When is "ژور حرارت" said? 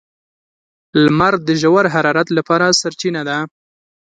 1.61-2.27